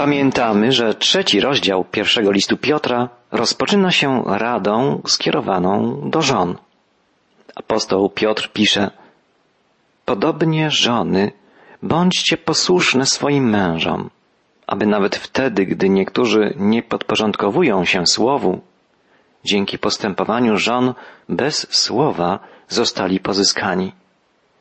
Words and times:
Pamiętamy, 0.00 0.72
że 0.72 0.94
trzeci 0.94 1.40
rozdział 1.40 1.84
pierwszego 1.84 2.30
listu 2.30 2.56
Piotra 2.56 3.08
rozpoczyna 3.32 3.90
się 3.90 4.22
radą 4.26 5.02
skierowaną 5.06 6.00
do 6.10 6.22
żon. 6.22 6.56
Apostoł 7.54 8.10
Piotr 8.10 8.50
pisze, 8.52 8.90
Podobnie 10.04 10.70
żony, 10.70 11.32
bądźcie 11.82 12.36
posłuszne 12.36 13.06
swoim 13.06 13.50
mężom, 13.50 14.10
aby 14.66 14.86
nawet 14.86 15.16
wtedy, 15.16 15.66
gdy 15.66 15.88
niektórzy 15.88 16.54
nie 16.56 16.82
podporządkowują 16.82 17.84
się 17.84 18.06
słowu, 18.06 18.60
dzięki 19.44 19.78
postępowaniu 19.78 20.56
żon 20.56 20.94
bez 21.28 21.66
słowa 21.70 22.38
zostali 22.68 23.20
pozyskani, 23.20 23.92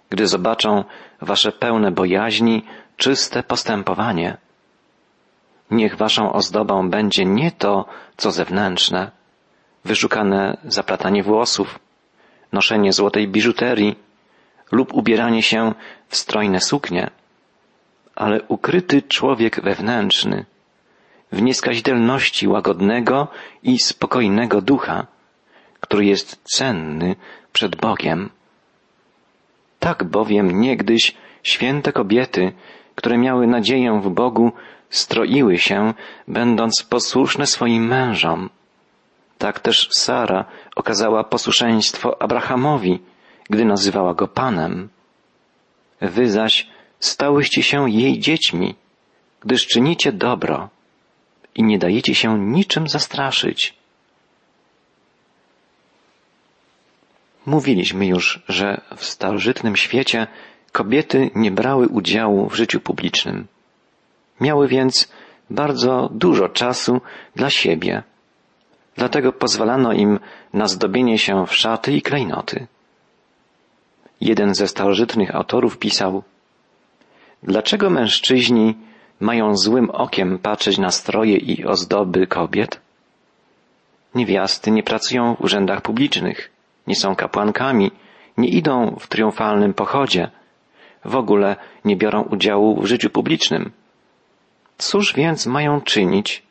gdy 0.09 0.27
zobaczą 0.27 0.83
wasze 1.21 1.51
pełne 1.51 1.91
bojaźni, 1.91 2.65
czyste 2.97 3.43
postępowanie. 3.43 4.37
Niech 5.71 5.95
waszą 5.97 6.33
ozdobą 6.33 6.89
będzie 6.89 7.25
nie 7.25 7.51
to, 7.51 7.85
co 8.17 8.31
zewnętrzne, 8.31 9.11
wyszukane 9.85 10.57
zaplatanie 10.63 11.23
włosów, 11.23 11.79
noszenie 12.51 12.93
złotej 12.93 13.27
biżuterii 13.27 13.95
lub 14.71 14.93
ubieranie 14.93 15.43
się 15.43 15.73
w 16.07 16.15
strojne 16.15 16.61
suknie, 16.61 17.09
ale 18.15 18.41
ukryty 18.41 19.01
człowiek 19.01 19.61
wewnętrzny, 19.61 20.45
w 21.31 21.41
nieskazitelności 21.41 22.47
łagodnego 22.47 23.27
i 23.63 23.79
spokojnego 23.79 24.61
ducha, 24.61 25.07
który 25.79 26.05
jest 26.05 26.41
cenny 26.43 27.15
przed 27.53 27.75
Bogiem. 27.75 28.29
Tak 29.79 30.03
bowiem 30.03 30.61
niegdyś 30.61 31.15
święte 31.43 31.91
kobiety, 31.91 32.51
które 32.95 33.17
miały 33.17 33.47
nadzieję 33.47 34.01
w 34.03 34.09
Bogu, 34.09 34.51
stroiły 34.89 35.57
się, 35.57 35.93
będąc 36.27 36.83
posłuszne 36.83 37.47
swoim 37.47 37.87
mężom. 37.87 38.49
Tak 39.37 39.59
też 39.59 39.89
Sara 39.91 40.45
okazała 40.75 41.23
posłuszeństwo 41.23 42.21
Abrahamowi, 42.21 42.99
gdy 43.49 43.65
nazywała 43.65 44.13
go 44.13 44.27
Panem. 44.27 44.89
Wy 46.01 46.29
zaś 46.29 46.67
stałyście 46.99 47.63
się 47.63 47.89
jej 47.89 48.19
dziećmi, 48.19 48.75
gdyż 49.39 49.67
czynicie 49.67 50.11
dobro 50.11 50.69
i 51.55 51.63
nie 51.63 51.79
dajecie 51.79 52.15
się 52.15 52.39
niczym 52.39 52.87
zastraszyć. 52.87 53.73
Mówiliśmy 57.45 58.07
już, 58.07 58.43
że 58.49 58.81
w 58.95 59.05
starożytnym 59.05 59.75
świecie 59.75 60.27
kobiety 60.71 61.29
nie 61.35 61.51
brały 61.51 61.87
udziału 61.87 62.49
w 62.49 62.55
życiu 62.55 62.79
publicznym. 62.79 63.47
Miały 64.41 64.67
więc 64.67 65.11
bardzo 65.49 66.09
dużo 66.11 66.49
czasu 66.49 67.01
dla 67.35 67.49
siebie. 67.49 68.03
Dlatego 68.95 69.33
pozwalano 69.33 69.93
im 69.93 70.19
na 70.53 70.67
zdobienie 70.67 71.17
się 71.17 71.45
w 71.45 71.55
szaty 71.55 71.93
i 71.93 72.01
klejnoty. 72.01 72.67
Jeden 74.21 74.55
ze 74.55 74.67
starożytnych 74.67 75.35
autorów 75.35 75.77
pisał, 75.77 76.23
Dlaczego 77.43 77.89
mężczyźni 77.89 78.75
mają 79.19 79.57
złym 79.57 79.89
okiem 79.89 80.39
patrzeć 80.39 80.77
na 80.77 80.91
stroje 80.91 81.37
i 81.37 81.65
ozdoby 81.65 82.27
kobiet? 82.27 82.81
Niewiasty 84.15 84.71
nie 84.71 84.83
pracują 84.83 85.35
w 85.35 85.41
urzędach 85.41 85.81
publicznych, 85.81 86.51
nie 86.87 86.95
są 86.95 87.15
kapłankami, 87.15 87.91
nie 88.37 88.49
idą 88.49 88.95
w 88.99 89.07
triumfalnym 89.07 89.73
pochodzie, 89.73 90.29
w 91.05 91.15
ogóle 91.15 91.55
nie 91.85 91.95
biorą 91.95 92.21
udziału 92.21 92.81
w 92.81 92.85
życiu 92.85 93.09
publicznym. 93.09 93.71
Cóż 94.79 95.13
więc 95.13 95.45
mają 95.45 95.81
czynić, 95.81 96.43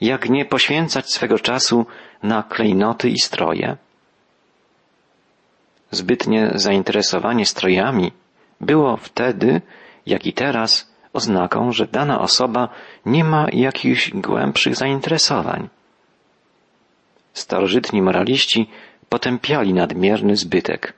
jak 0.00 0.30
nie 0.30 0.44
poświęcać 0.44 1.12
swego 1.12 1.38
czasu 1.38 1.86
na 2.22 2.42
klejnoty 2.42 3.08
i 3.08 3.18
stroje? 3.18 3.76
Zbytnie 5.90 6.50
zainteresowanie 6.54 7.46
strojami 7.46 8.12
było 8.60 8.96
wtedy, 8.96 9.60
jak 10.06 10.26
i 10.26 10.32
teraz, 10.32 10.92
oznaką, 11.12 11.72
że 11.72 11.86
dana 11.86 12.20
osoba 12.20 12.68
nie 13.06 13.24
ma 13.24 13.46
jakichś 13.52 14.10
głębszych 14.10 14.76
zainteresowań. 14.76 15.68
Starożytni 17.32 18.02
moraliści 18.02 18.70
potępiali 19.08 19.74
nadmierny 19.74 20.36
zbytek, 20.36 20.92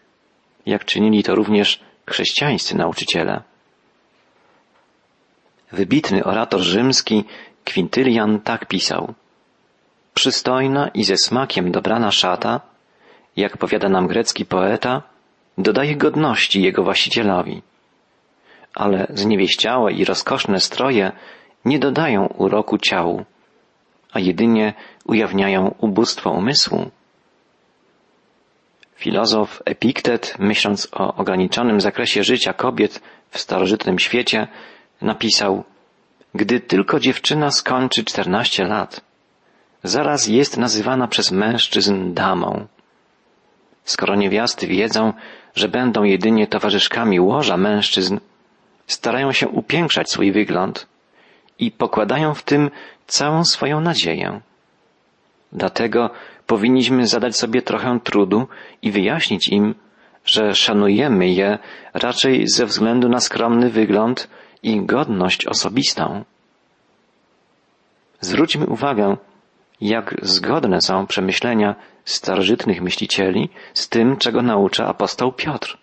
jak 0.67 0.85
czynili 0.85 1.23
to 1.23 1.35
również 1.35 1.81
chrześcijańscy 2.07 2.77
nauczyciele. 2.77 3.52
Wybitny 5.73 6.25
orator 6.25 6.61
rzymski 6.61 7.25
Quintylian 7.65 8.41
tak 8.41 8.67
pisał. 8.67 9.15
Przystojna 10.15 10.89
i 10.89 11.05
ze 11.05 11.17
smakiem 11.17 11.73
dobrana 11.73 12.11
szata, 12.11 12.61
jak 13.37 13.57
powiada 13.57 13.89
nam 13.89 14.07
grecki 14.07 14.45
poeta, 14.45 15.03
dodaje 15.59 15.97
godności 15.97 16.63
jego 16.63 16.83
właścicielowi. 16.83 17.63
Ale 18.75 19.07
zniewieściałe 19.11 19.93
i 19.93 20.05
rozkoszne 20.05 20.61
stroje 20.61 21.13
nie 21.65 21.79
dodają 21.79 22.27
uroku 22.27 22.79
ciału, 22.79 23.25
a 24.13 24.21
jedynie 24.21 24.75
ujawniają 25.05 25.75
ubóstwo 25.79 26.31
umysłu. 26.31 26.91
Filozof 28.95 29.63
Epiktet, 29.65 30.37
myśląc 30.39 30.89
o 30.93 31.15
ograniczonym 31.15 31.81
zakresie 31.81 32.25
życia 32.25 32.53
kobiet 32.53 33.03
w 33.31 33.39
starożytnym 33.39 33.99
świecie, 33.99 34.49
napisał 35.03 35.65
Gdy 36.35 36.61
tylko 36.61 37.01
dziewczyna 37.01 37.51
skończy 37.51 38.05
czternaście 38.05 38.65
lat, 38.65 39.01
zaraz 39.85 40.27
jest 40.27 40.57
nazywana 40.57 41.09
przez 41.09 41.33
mężczyzn 41.33 42.15
damą. 42.15 42.67
Skoro 43.85 44.15
niewiasty 44.15 44.67
wiedzą, 44.67 45.13
że 45.55 45.69
będą 45.69 46.03
jedynie 46.03 46.47
towarzyszkami 46.47 47.21
łoża 47.21 47.57
mężczyzn, 47.57 48.19
starają 48.87 49.33
się 49.33 49.49
upiększać 49.49 50.11
swój 50.11 50.33
wygląd 50.33 50.87
i 51.59 51.71
pokładają 51.71 52.35
w 52.35 52.43
tym 52.43 52.71
całą 53.07 53.45
swoją 53.45 53.81
nadzieję. 53.81 54.41
Dlatego 55.53 56.11
powinniśmy 56.47 57.07
zadać 57.07 57.37
sobie 57.37 57.63
trochę 57.63 58.01
trudu 58.05 58.49
i 58.83 58.91
wyjaśnić 58.91 59.49
im, 59.49 59.75
że 60.25 60.55
szanujemy 60.55 61.29
je 61.29 61.59
raczej 61.95 62.49
ze 62.49 62.67
względu 62.67 63.09
na 63.09 63.21
skromny 63.21 63.71
wygląd 63.71 64.29
i 64.63 64.87
godność 64.87 65.47
osobistą. 65.47 66.25
Zwróćmy 68.21 68.67
uwagę, 68.67 69.17
jak 69.81 70.15
zgodne 70.23 70.81
są 70.81 71.07
przemyślenia 71.07 71.75
starożytnych 72.05 72.83
myślicieli 72.83 73.49
z 73.75 73.89
tym, 73.89 74.17
czego 74.17 74.43
naucza 74.43 74.87
apostoł 74.87 75.33
Piotr. 75.33 75.79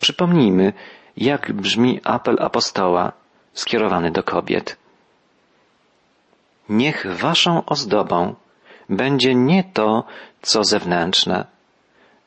Przypomnijmy, 0.00 0.72
jak 1.16 1.52
brzmi 1.52 2.00
apel 2.04 2.36
apostoła 2.40 3.12
skierowany 3.54 4.10
do 4.10 4.22
kobiet. 4.22 4.76
Niech 6.68 7.06
waszą 7.16 7.64
ozdobą 7.64 8.34
będzie 8.88 9.34
nie 9.34 9.64
to, 9.64 10.04
co 10.42 10.64
zewnętrzne, 10.64 11.46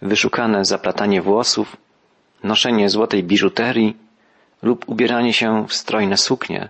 wyszukane 0.01 0.65
zaplatanie 0.65 1.21
włosów, 1.21 1.77
noszenie 2.43 2.89
złotej 2.89 3.23
biżuterii 3.23 4.08
lub 4.61 4.89
ubieranie 4.89 5.33
się 5.33 5.67
w 5.67 5.73
strojne 5.73 6.17
suknie, 6.17 6.69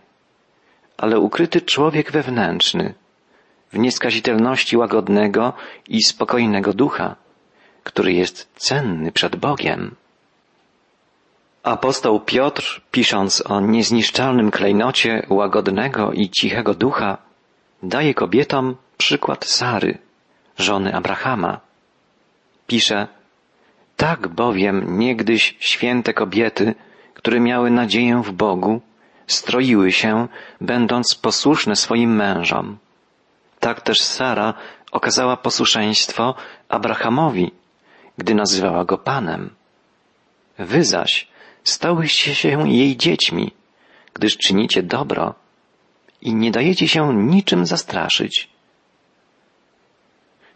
ale 0.97 1.19
ukryty 1.19 1.61
człowiek 1.61 2.11
wewnętrzny, 2.11 2.93
w 3.73 3.77
nieskazitelności 3.77 4.77
łagodnego 4.77 5.53
i 5.87 6.03
spokojnego 6.03 6.73
ducha, 6.73 7.15
który 7.83 8.13
jest 8.13 8.49
cenny 8.55 9.11
przed 9.11 9.35
Bogiem. 9.35 9.95
Apostoł 11.63 12.19
Piotr, 12.19 12.81
pisząc 12.91 13.43
o 13.45 13.59
niezniszczalnym 13.61 14.51
klejnocie 14.51 15.25
łagodnego 15.29 16.11
i 16.11 16.29
cichego 16.29 16.73
ducha, 16.73 17.17
daje 17.83 18.13
kobietom 18.13 18.75
przykład 18.97 19.45
Sary, 19.45 19.97
żony 20.57 20.95
Abrahama. 20.95 21.59
Pisze, 22.67 23.07
tak 23.97 24.27
bowiem 24.27 24.99
niegdyś 24.99 25.55
święte 25.59 26.13
kobiety, 26.13 26.75
które 27.29 27.39
miały 27.39 27.71
nadzieję 27.71 28.21
w 28.25 28.31
Bogu, 28.31 28.81
stroiły 29.27 29.91
się, 29.91 30.27
będąc 30.61 31.15
posłuszne 31.15 31.75
swoim 31.75 32.15
mężom. 32.15 32.77
Tak 33.59 33.81
też 33.81 34.01
Sara 34.01 34.53
okazała 34.91 35.37
posłuszeństwo 35.37 36.35
Abrahamowi, 36.69 37.51
gdy 38.17 38.35
nazywała 38.35 38.85
go 38.85 38.97
Panem. 38.97 39.49
Wy 40.59 40.83
zaś 40.85 41.27
stałyście 41.63 42.35
się 42.35 42.69
jej 42.69 42.97
dziećmi, 42.97 43.51
gdyż 44.13 44.37
czynicie 44.37 44.83
dobro 44.83 45.35
i 46.21 46.35
nie 46.35 46.51
dajecie 46.51 46.87
się 46.87 47.13
niczym 47.13 47.65
zastraszyć. 47.65 48.49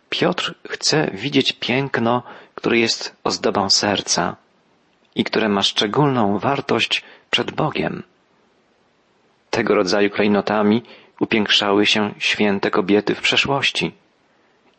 Piotr 0.10 0.56
chce 0.68 1.12
widzieć 1.14 1.54
piękno, 1.60 2.24
które 2.56 2.78
jest 2.78 3.16
ozdobą 3.24 3.70
serca 3.70 4.43
i 5.16 5.24
które 5.24 5.50
ma 5.50 5.62
szczególną 5.62 6.40
wartość 6.40 7.04
przed 7.32 7.52
Bogiem. 7.52 8.04
Tego 9.50 9.76
rodzaju 9.76 10.10
klejnotami 10.10 10.84
upiększały 11.20 11.86
się 11.86 12.14
święte 12.18 12.72
kobiety 12.72 13.16
w 13.16 13.22
przeszłości. 13.22 13.92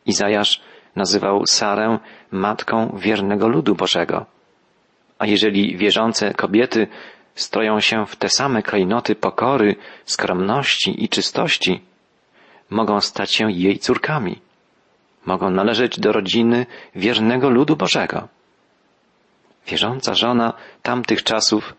Izajasz 0.07 0.61
nazywał 0.97 1.47
Sarę 1.47 1.99
matką 2.31 2.97
wiernego 2.99 3.49
ludu 3.49 3.75
Bożego. 3.75 4.27
A 5.19 5.27
jeżeli 5.27 5.77
wierzące 5.77 6.35
kobiety 6.35 6.87
stroją 7.35 7.81
się 7.81 8.07
w 8.07 8.17
te 8.17 8.29
same 8.29 8.63
klejnoty 8.63 9.15
pokory, 9.15 9.77
skromności 10.05 11.05
i 11.05 11.09
czystości, 11.09 11.81
mogą 12.71 13.01
stać 13.01 13.35
się 13.35 13.53
jej 13.53 13.79
córkami. 13.79 14.39
Mogą 15.27 15.51
należeć 15.51 16.01
do 16.01 16.13
rodziny 16.13 16.67
wiernego 16.95 17.51
ludu 17.51 17.77
Bożego. 17.77 18.29
Wierząca 19.67 20.15
żona 20.15 20.53
tamtych 20.83 21.23
czasów 21.23 21.75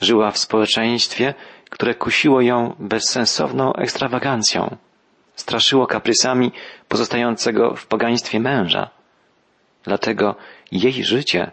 żyła 0.00 0.30
w 0.30 0.38
społeczeństwie, 0.38 1.34
które 1.70 1.94
kusiło 1.94 2.40
ją 2.40 2.76
bezsensowną 2.78 3.72
ekstrawagancją, 3.72 4.76
straszyło 5.34 5.86
kaprysami 5.86 6.52
pozostającego 6.88 7.74
w 7.76 7.86
pogaństwie 7.86 8.40
męża. 8.40 8.90
Dlatego 9.84 10.34
jej 10.72 11.04
życie 11.04 11.50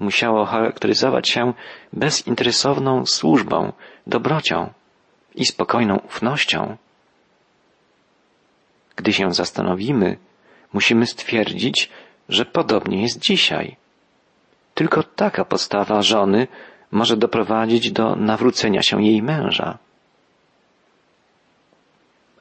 musiało 0.00 0.44
charakteryzować 0.44 1.28
się 1.28 1.52
bezinteresowną 1.92 3.06
służbą, 3.06 3.72
dobrocią 4.06 4.72
i 5.34 5.44
spokojną 5.44 5.96
ufnością. 5.96 6.76
Gdy 8.96 9.12
się 9.12 9.34
zastanowimy, 9.34 10.16
musimy 10.72 11.06
stwierdzić, 11.06 11.90
że 12.28 12.44
podobnie 12.44 13.02
jest 13.02 13.18
dzisiaj. 13.18 13.76
Tylko 14.74 15.02
taka 15.02 15.44
postawa 15.44 16.02
żony 16.02 16.46
może 16.90 17.16
doprowadzić 17.16 17.92
do 17.92 18.16
nawrócenia 18.16 18.82
się 18.82 19.02
jej 19.04 19.22
męża. 19.22 19.78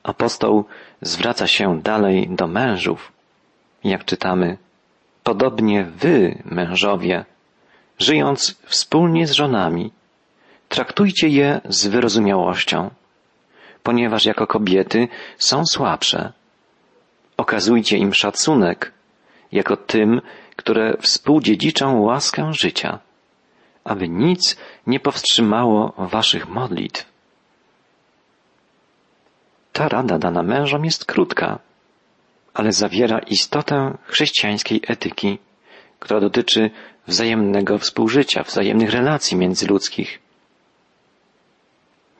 Apostoł 0.04 0.66
zwraca 1.02 1.48
się 1.48 1.82
dalej 1.82 2.30
do 2.30 2.48
mężów, 2.48 3.12
jak 3.84 4.06
czytamy, 4.06 4.58
podobnie 5.24 5.84
wy, 5.84 6.44
mężowie, 6.46 7.26
żyjąc 8.00 8.60
wspólnie 8.66 9.28
z 9.28 9.32
żonami, 9.32 9.92
traktujcie 10.70 11.28
je 11.28 11.62
z 11.66 11.88
wyrozumiałością, 11.88 12.90
ponieważ 13.84 14.26
jako 14.26 14.48
kobiety 14.48 15.08
są 15.38 15.66
słabsze. 15.66 16.34
Okazujcie 17.38 17.98
im 17.98 18.14
szacunek, 18.14 18.92
jako 19.52 19.78
tym, 19.78 20.22
które 20.62 20.98
współdziedziczą 20.98 22.02
łaskę 22.02 22.54
życia, 22.54 23.00
aby 23.84 24.10
nic 24.10 24.58
nie 24.88 25.00
powstrzymało 25.00 25.94
waszych 25.98 26.50
modlitw. 26.50 27.06
Ta 29.74 29.90
rada 29.90 30.20
dana 30.20 30.44
mężom 30.44 30.86
jest 30.86 31.06
krótka, 31.06 31.60
ale 32.54 32.72
zawiera 32.72 33.20
istotę 33.20 33.98
chrześcijańskiej 34.06 34.82
etyki, 34.88 35.40
która 36.00 36.20
dotyczy 36.20 36.70
wzajemnego 37.08 37.78
współżycia, 37.78 38.44
wzajemnych 38.44 38.92
relacji 38.92 39.38
międzyludzkich. 39.38 40.20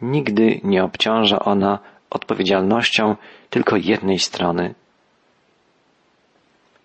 Nigdy 0.02 0.62
nie 0.64 0.84
obciąża 0.84 1.40
ona 1.40 1.80
odpowiedzialnością 2.10 3.16
tylko 3.50 3.76
jednej 3.76 4.20
strony. 4.20 4.74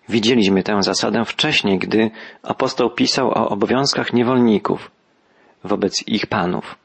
Widzieliśmy 0.09 0.63
tę 0.63 0.83
zasadę 0.83 1.25
wcześniej, 1.25 1.79
gdy 1.79 2.11
apostoł 2.43 2.89
pisał 2.89 3.29
o 3.29 3.49
obowiązkach 3.49 4.13
niewolników 4.13 4.91
wobec 5.63 6.07
ich 6.07 6.27
panów. 6.27 6.75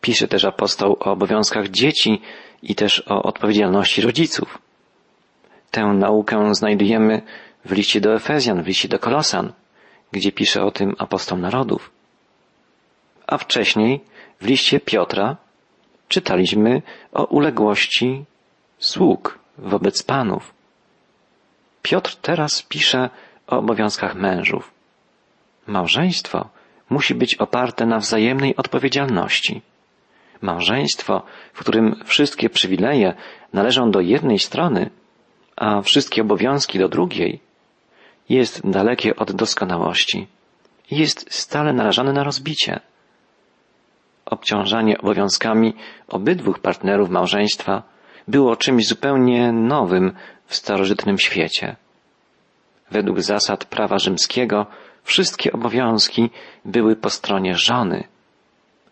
Pisze 0.00 0.28
też 0.28 0.44
apostoł 0.44 0.96
o 1.00 1.04
obowiązkach 1.04 1.68
dzieci 1.68 2.20
i 2.62 2.74
też 2.74 3.02
o 3.08 3.22
odpowiedzialności 3.22 4.02
rodziców. 4.02 4.58
Tę 5.70 5.84
naukę 5.84 6.54
znajdujemy 6.54 7.22
w 7.64 7.72
liście 7.72 8.00
do 8.00 8.14
Efezjan, 8.14 8.62
w 8.62 8.66
liście 8.66 8.88
do 8.88 8.98
Kolosan, 8.98 9.52
gdzie 10.12 10.32
pisze 10.32 10.64
o 10.64 10.70
tym 10.70 10.94
apostoł 10.98 11.38
narodów. 11.38 11.90
A 13.26 13.38
wcześniej 13.38 14.00
w 14.40 14.46
liście 14.46 14.80
Piotra 14.80 15.36
czytaliśmy 16.08 16.82
o 17.12 17.24
uległości 17.24 18.24
sług 18.78 19.38
wobec 19.58 20.02
panów. 20.02 20.54
Piotr 21.82 22.16
teraz 22.16 22.62
pisze 22.62 23.10
o 23.46 23.58
obowiązkach 23.58 24.14
mężów. 24.14 24.70
Małżeństwo 25.66 26.48
musi 26.90 27.14
być 27.14 27.34
oparte 27.34 27.86
na 27.86 27.98
wzajemnej 27.98 28.56
odpowiedzialności. 28.56 29.62
Małżeństwo, 30.40 31.22
w 31.52 31.60
którym 31.60 32.02
wszystkie 32.04 32.50
przywileje 32.50 33.14
należą 33.52 33.90
do 33.90 34.00
jednej 34.00 34.38
strony, 34.38 34.90
a 35.56 35.82
wszystkie 35.82 36.22
obowiązki 36.22 36.78
do 36.78 36.88
drugiej, 36.88 37.40
jest 38.28 38.70
dalekie 38.70 39.16
od 39.16 39.32
doskonałości 39.32 40.26
jest 40.92 41.34
stale 41.34 41.72
narażane 41.72 42.12
na 42.12 42.24
rozbicie. 42.24 42.80
Obciążanie 44.26 44.98
obowiązkami 44.98 45.74
obydwu 46.08 46.52
partnerów 46.52 47.10
małżeństwa 47.10 47.82
było 48.28 48.56
czymś 48.56 48.86
zupełnie 48.86 49.52
nowym 49.52 50.12
w 50.46 50.56
starożytnym 50.56 51.18
świecie. 51.18 51.76
Według 52.90 53.20
zasad 53.20 53.64
prawa 53.64 53.98
rzymskiego 53.98 54.66
wszystkie 55.04 55.52
obowiązki 55.52 56.30
były 56.64 56.96
po 56.96 57.10
stronie 57.10 57.54
żony, 57.54 58.04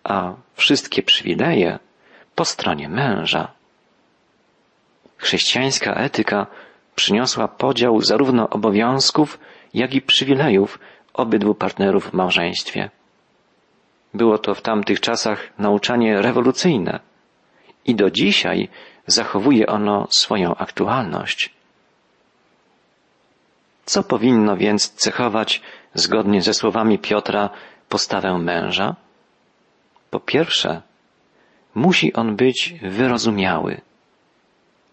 a 0.04 0.32
wszystkie 0.54 1.02
przywileje 1.02 1.78
po 2.34 2.44
stronie 2.44 2.88
męża. 2.88 3.52
Chrześcijańska 5.16 5.94
etyka 5.94 6.46
przyniosła 6.94 7.48
podział 7.48 8.00
zarówno 8.00 8.50
obowiązków, 8.50 9.38
jak 9.74 9.94
i 9.94 10.02
przywilejów 10.02 10.78
obydwu 11.14 11.54
partnerów 11.54 12.10
w 12.10 12.12
małżeństwie. 12.12 12.90
Było 14.14 14.38
to 14.38 14.54
w 14.54 14.62
tamtych 14.62 15.00
czasach 15.00 15.50
nauczanie 15.58 16.22
rewolucyjne 16.22 17.00
i 17.84 17.94
do 17.94 18.10
dzisiaj 18.10 18.68
zachowuje 19.10 19.66
ono 19.66 20.06
swoją 20.10 20.54
aktualność. 20.54 21.50
Co 23.84 24.02
powinno 24.02 24.56
więc 24.56 24.90
cechować, 24.90 25.62
zgodnie 25.94 26.42
ze 26.42 26.54
słowami 26.54 26.98
Piotra, 26.98 27.50
postawę 27.88 28.38
męża? 28.38 28.96
Po 30.10 30.20
pierwsze, 30.20 30.82
musi 31.74 32.12
on 32.12 32.36
być 32.36 32.74
wyrozumiały. 32.82 33.80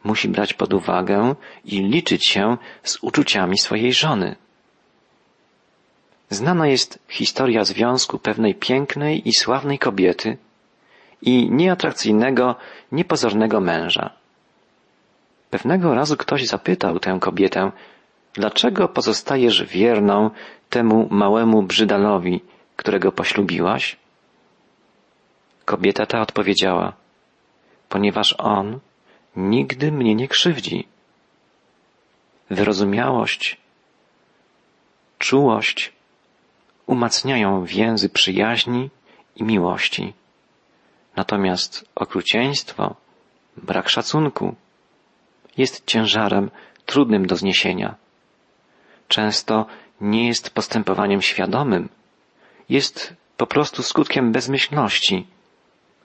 Musi 0.04 0.30
brać 0.30 0.54
pod 0.54 0.74
uwagę 0.74 1.36
i 1.66 1.84
liczyć 1.84 2.28
się 2.28 2.58
z 2.84 2.98
uczuciami 3.02 3.58
swojej 3.58 3.94
żony. 3.94 4.36
Znana 6.30 6.68
jest 6.68 7.00
historia 7.10 7.64
związku 7.64 8.20
pewnej 8.20 8.56
pięknej 8.56 9.30
i 9.30 9.34
sławnej 9.34 9.80
kobiety 9.80 10.38
i 11.22 11.52
nieatrakcyjnego, 11.52 12.56
niepozornego 12.92 13.60
męża. 13.62 14.10
Pewnego 15.50 15.96
razu 15.96 16.18
ktoś 16.18 16.46
zapytał 16.46 17.00
tę 17.00 17.18
kobietę, 17.22 17.72
dlaczego 18.34 18.88
pozostajesz 18.88 19.64
wierną 19.64 20.30
temu 20.70 21.08
małemu 21.12 21.64
brzydalowi, 21.64 22.42
którego 22.76 23.12
poślubiłaś? 23.12 23.98
Kobieta 25.66 26.06
ta 26.06 26.22
odpowiedziała, 26.22 26.94
ponieważ 27.90 28.36
on 28.38 28.80
nigdy 29.36 29.92
mnie 29.92 30.16
nie 30.16 30.28
krzywdzi. 30.28 30.88
Wyrozumiałość, 32.50 33.58
czułość 35.18 35.94
umacniają 36.86 37.66
więzy 37.66 38.10
przyjaźni 38.10 38.90
i 39.36 39.44
miłości. 39.44 40.14
Natomiast 41.18 41.90
okrucieństwo, 41.96 42.96
brak 43.58 43.90
szacunku 43.90 44.56
jest 45.58 45.86
ciężarem 45.86 46.52
trudnym 46.86 47.26
do 47.26 47.36
zniesienia. 47.36 47.96
Często 49.08 49.66
nie 50.02 50.28
jest 50.28 50.50
postępowaniem 50.50 51.22
świadomym, 51.22 51.90
jest 52.70 53.14
po 53.38 53.48
prostu 53.48 53.84
skutkiem 53.84 54.32
bezmyślności, 54.32 55.28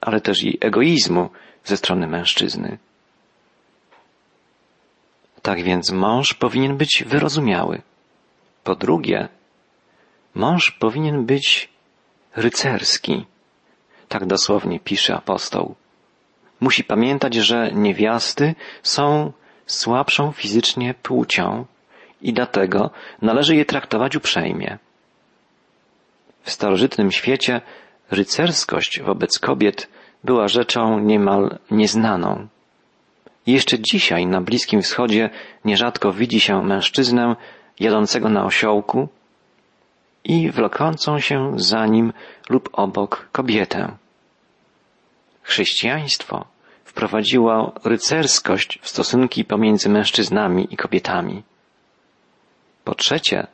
ale 0.00 0.20
też 0.20 0.42
i 0.42 0.58
egoizmu 0.60 1.30
ze 1.64 1.76
strony 1.76 2.06
mężczyzny. 2.06 2.78
Tak 5.42 5.62
więc 5.62 5.90
mąż 5.90 6.34
powinien 6.34 6.76
być 6.76 7.04
wyrozumiały. 7.06 7.82
Po 8.64 8.74
drugie, 8.74 9.28
mąż 10.34 10.70
powinien 10.70 11.24
być 11.24 11.68
rycerski. 12.36 13.26
Tak 14.12 14.26
dosłownie 14.26 14.80
pisze 14.80 15.14
apostoł. 15.14 15.74
Musi 16.60 16.84
pamiętać, 16.84 17.34
że 17.34 17.70
niewiasty 17.72 18.54
są 18.82 19.32
słabszą 19.66 20.32
fizycznie 20.32 20.94
płcią 20.94 21.64
i 22.22 22.32
dlatego 22.32 22.90
należy 23.22 23.56
je 23.56 23.64
traktować 23.64 24.16
uprzejmie. 24.16 24.78
W 26.42 26.50
starożytnym 26.50 27.12
świecie 27.12 27.60
rycerskość 28.10 29.00
wobec 29.00 29.38
kobiet 29.38 29.88
była 30.24 30.48
rzeczą 30.48 30.98
niemal 30.98 31.58
nieznaną. 31.70 32.46
Jeszcze 33.46 33.78
dzisiaj 33.80 34.26
na 34.26 34.40
Bliskim 34.40 34.82
Wschodzie 34.82 35.30
nierzadko 35.64 36.12
widzi 36.12 36.40
się 36.40 36.62
mężczyznę 36.62 37.36
jadącego 37.80 38.28
na 38.28 38.44
osiołku 38.44 39.08
i 40.24 40.50
wlokącą 40.50 41.20
się 41.20 41.52
za 41.56 41.86
nim 41.86 42.12
lub 42.48 42.68
obok 42.72 43.28
kobietę. 43.32 43.96
Chrześcijaństwo 45.42 46.44
wprowadziło 46.84 47.72
rycerskość 47.84 48.78
w 48.82 48.88
stosunki 48.88 49.44
pomiędzy 49.44 49.88
mężczyznami 49.88 50.68
i 50.70 50.76
kobietami. 50.76 51.42
Po 52.84 52.94
trzecie, 52.94 53.46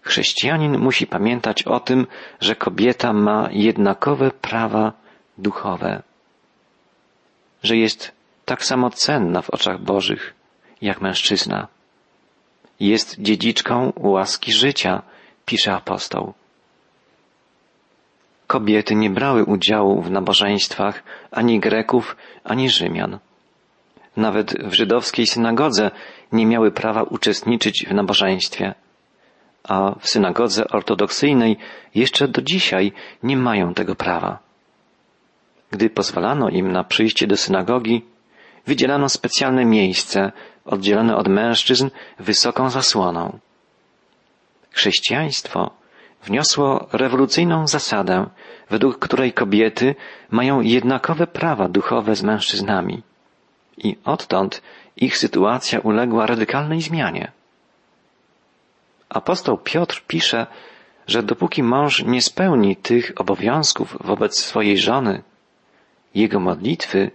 chrześcijanin 0.00 0.78
musi 0.78 1.06
pamiętać 1.06 1.62
o 1.62 1.80
tym, 1.80 2.06
że 2.40 2.56
kobieta 2.56 3.12
ma 3.12 3.48
jednakowe 3.52 4.30
prawa 4.30 4.92
duchowe, 5.38 6.02
że 7.62 7.76
jest 7.76 8.12
tak 8.44 8.64
samo 8.64 8.90
cenna 8.90 9.42
w 9.42 9.50
oczach 9.50 9.80
Bożych 9.80 10.34
jak 10.82 11.00
mężczyzna. 11.00 11.68
Jest 12.80 13.20
dziedziczką 13.20 13.92
łaski 13.96 14.52
życia, 14.52 15.02
pisze 15.46 15.72
apostoł. 15.72 16.34
Kobiety 18.46 18.94
nie 18.94 19.10
brały 19.10 19.44
udziału 19.44 20.02
w 20.02 20.10
nabożeństwach 20.10 21.02
ani 21.30 21.60
Greków, 21.60 22.16
ani 22.44 22.70
Rzymian. 22.70 23.18
Nawet 24.16 24.68
w 24.68 24.72
żydowskiej 24.72 25.26
synagodze 25.26 25.90
nie 26.32 26.46
miały 26.46 26.70
prawa 26.70 27.02
uczestniczyć 27.02 27.86
w 27.88 27.94
nabożeństwie, 27.94 28.74
a 29.64 29.94
w 29.98 30.08
synagodze 30.08 30.68
ortodoksyjnej 30.68 31.56
jeszcze 31.94 32.28
do 32.28 32.42
dzisiaj 32.42 32.92
nie 33.22 33.36
mają 33.36 33.74
tego 33.74 33.94
prawa. 33.94 34.38
Gdy 35.70 35.90
pozwalano 35.90 36.48
im 36.48 36.72
na 36.72 36.84
przyjście 36.84 37.26
do 37.26 37.36
synagogi, 37.36 38.04
wydzielano 38.66 39.08
specjalne 39.08 39.64
miejsce 39.64 40.32
oddzielone 40.64 41.16
od 41.16 41.28
mężczyzn 41.28 41.90
wysoką 42.18 42.70
zasłoną. 42.70 43.38
Chrześcijaństwo 44.72 45.70
wniosło 46.24 46.88
rewolucyjną 46.92 47.66
zasadę, 47.66 48.26
według 48.70 48.98
której 48.98 49.32
kobiety 49.32 49.94
mają 50.30 50.60
jednakowe 50.60 51.26
prawa 51.26 51.68
duchowe 51.68 52.16
z 52.16 52.22
mężczyznami. 52.22 53.02
I 53.78 53.96
odtąd 54.04 54.62
ich 54.96 55.18
sytuacja 55.18 55.80
uległa 55.80 56.26
radykalnej 56.26 56.80
zmianie. 56.80 57.32
Apostoł 59.08 59.58
Piotr 59.58 60.02
pisze, 60.06 60.46
że 61.06 61.22
dopóki 61.22 61.62
mąż 61.62 62.02
nie 62.02 62.22
spełni 62.22 62.76
tych 62.76 63.12
obowiązków 63.16 63.96
wobec 64.00 64.38
swojej 64.38 64.78
żony, 64.78 65.22
jego 66.14 66.40
modlitwy 66.40 67.10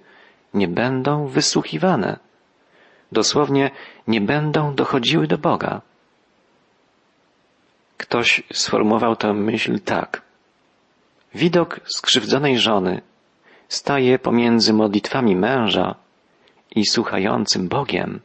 nie 0.54 0.68
będą 0.68 1.28
wysłuchiwane. 1.28 2.20
Dosłownie 3.12 3.72
nie 4.08 4.22
będą 4.22 4.76
dochodziły 4.76 5.28
do 5.28 5.38
Boga. 5.38 5.82
Ktoś 7.98 8.44
sformułował 8.54 9.16
tę 9.16 9.34
myśl 9.34 9.80
tak. 9.80 10.22
Widok 11.36 11.80
skrzywdzonej 11.86 12.60
żony 12.60 13.02
staje 13.70 14.20
pomiędzy 14.20 14.74
modlitwami 14.74 15.36
męża 15.36 15.96
i 16.76 16.86
słuchającym 16.86 17.68
Bogiem. 17.68 18.20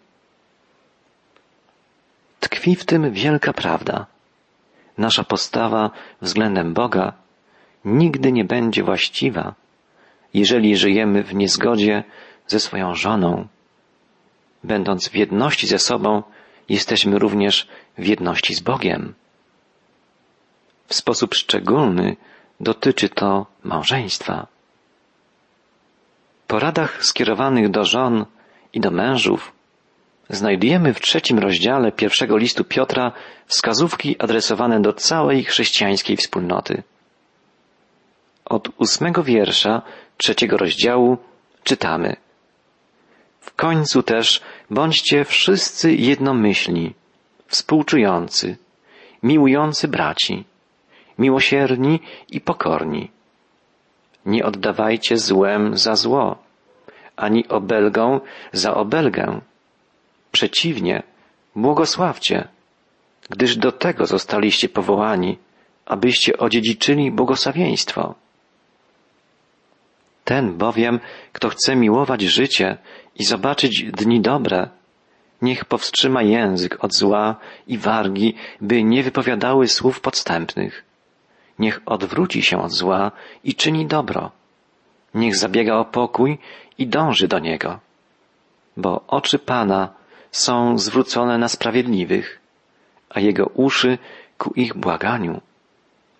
Tkwi 2.40 2.76
w 2.76 2.84
tym 2.84 3.12
wielka 3.12 3.52
prawda. 3.52 4.06
Nasza 4.98 5.24
postawa 5.24 5.90
względem 6.20 6.74
Boga 6.74 7.12
nigdy 7.84 8.32
nie 8.32 8.44
będzie 8.44 8.82
właściwa, 8.82 9.54
jeżeli 10.34 10.76
żyjemy 10.76 11.22
w 11.22 11.34
niezgodzie 11.34 12.04
ze 12.46 12.60
swoją 12.60 12.94
żoną. 12.94 13.46
Będąc 14.64 15.08
w 15.08 15.14
jedności 15.14 15.66
ze 15.66 15.78
sobą, 15.78 16.22
jesteśmy 16.68 17.18
również 17.18 17.68
w 17.98 18.06
jedności 18.06 18.54
z 18.54 18.60
Bogiem. 18.60 19.14
W 20.86 20.94
sposób 20.94 21.34
szczególny 21.34 22.16
dotyczy 22.60 23.08
to 23.08 23.46
małżeństwa. 23.64 24.46
Po 26.46 26.58
radach 26.58 27.04
skierowanych 27.04 27.70
do 27.70 27.84
żon 27.84 28.26
i 28.72 28.80
do 28.80 28.90
mężów 28.90 29.52
znajdujemy 30.30 30.94
w 30.94 31.00
trzecim 31.00 31.38
rozdziale 31.38 31.92
pierwszego 31.92 32.36
listu 32.36 32.64
Piotra 32.64 33.12
wskazówki 33.46 34.16
adresowane 34.18 34.82
do 34.82 34.92
całej 34.92 35.44
chrześcijańskiej 35.44 36.16
wspólnoty. 36.16 36.82
Od 38.44 38.68
ósmego 38.78 39.22
wiersza 39.22 39.82
trzeciego 40.16 40.56
rozdziału 40.56 41.18
czytamy. 41.64 42.16
W 43.40 43.54
końcu 43.54 44.02
też 44.02 44.40
bądźcie 44.70 45.24
wszyscy 45.24 45.94
jednomyślni, 45.94 46.94
współczujący, 47.46 48.56
miłujący 49.22 49.88
braci, 49.88 50.44
miłosierni 51.24 51.94
i 52.36 52.38
pokorni. 52.40 53.10
Nie 54.26 54.44
oddawajcie 54.44 55.14
złem 55.18 55.62
za 55.84 55.94
zło, 55.96 56.24
ani 57.16 57.48
obelgą 57.48 58.20
za 58.52 58.70
obelgę. 58.74 59.40
Przeciwnie, 60.32 61.02
błogosławcie, 61.56 62.48
gdyż 63.30 63.56
do 63.56 63.72
tego 63.72 64.06
zostaliście 64.06 64.68
powołani, 64.68 65.38
abyście 65.86 66.30
odziedziczyli 66.38 67.10
błogosławieństwo. 67.10 68.14
Ten 70.24 70.44
bowiem, 70.58 71.00
kto 71.32 71.48
chce 71.48 71.76
miłować 71.76 72.22
życie 72.22 72.76
i 73.20 73.24
zobaczyć 73.24 73.84
dni 73.92 74.20
dobre, 74.20 74.68
niech 75.42 75.64
powstrzyma 75.64 76.22
język 76.22 76.84
od 76.84 76.94
zła 76.94 77.36
i 77.66 77.78
wargi, 77.78 78.34
by 78.60 78.82
nie 78.82 79.02
wypowiadały 79.02 79.68
słów 79.68 80.00
podstępnych. 80.00 80.91
Niech 81.58 81.80
odwróci 81.86 82.42
się 82.42 82.62
od 82.62 82.72
zła 82.72 83.12
i 83.44 83.54
czyni 83.54 83.86
dobro. 83.86 84.30
Niech 85.14 85.36
zabiega 85.36 85.74
o 85.76 85.84
pokój 85.84 86.38
i 86.78 86.86
dąży 86.86 87.28
do 87.28 87.38
niego. 87.38 87.80
Bo 88.76 89.04
oczy 89.06 89.38
Pana 89.38 89.94
są 90.30 90.78
zwrócone 90.78 91.38
na 91.38 91.48
sprawiedliwych, 91.48 92.40
a 93.10 93.20
jego 93.20 93.46
uszy 93.46 93.98
ku 94.38 94.52
ich 94.54 94.74
błaganiu. 94.74 95.40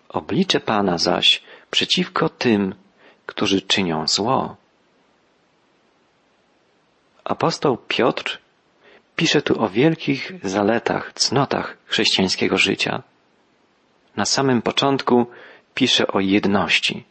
Oblicze 0.09 0.59
Pana 0.59 0.97
zaś 0.97 1.43
przeciwko 1.71 2.29
tym, 2.29 2.75
którzy 3.25 3.61
czynią 3.61 4.07
zło. 4.07 4.55
Apostoł 7.23 7.77
Piotr 7.87 8.39
pisze 9.15 9.41
tu 9.41 9.61
o 9.63 9.69
wielkich 9.69 10.31
zaletach, 10.43 11.13
cnotach 11.13 11.77
chrześcijańskiego 11.85 12.57
życia. 12.57 13.03
Na 14.17 14.25
samym 14.25 14.61
początku 14.61 15.25
pisze 15.73 16.07
o 16.07 16.19
jedności. 16.19 17.03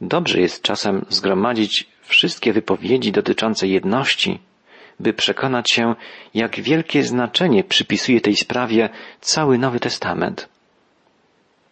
Dobrze 0.00 0.40
jest 0.40 0.62
czasem 0.62 1.04
zgromadzić 1.08 1.86
wszystkie 2.02 2.52
wypowiedzi 2.52 3.12
dotyczące 3.12 3.66
jedności, 3.66 4.40
by 5.00 5.12
przekonać 5.12 5.70
się, 5.72 5.94
jak 6.34 6.60
wielkie 6.60 7.02
znaczenie 7.02 7.64
przypisuje 7.64 8.20
tej 8.20 8.36
sprawie 8.36 8.88
cały 9.20 9.58
Nowy 9.58 9.80
Testament. 9.80 10.48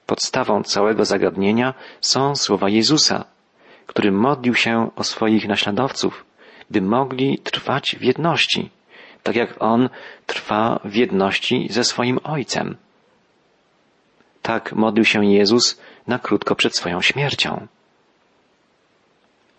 Podstawą 0.07 0.63
całego 0.63 1.05
zagadnienia 1.05 1.75
są 2.01 2.37
słowa 2.37 2.69
Jezusa, 2.69 3.25
który 3.87 4.13
modlił 4.13 4.55
się 4.55 4.91
o 4.97 5.05
swoich 5.05 5.49
naśladowców, 5.49 6.25
by 6.71 6.81
mogli 6.81 7.39
trwać 7.39 7.97
w 8.01 8.03
jedności, 8.03 8.71
tak 9.23 9.37
jak 9.37 9.63
On 9.63 9.89
trwa 10.27 10.81
w 10.85 10.95
jedności 10.95 11.67
ze 11.71 11.85
swoim 11.85 12.19
Ojcem. 12.25 12.77
Tak 14.43 14.73
modlił 14.73 15.05
się 15.05 15.27
Jezus 15.27 15.81
na 16.07 16.19
krótko 16.19 16.55
przed 16.55 16.77
swoją 16.77 17.01
śmiercią. 17.01 17.67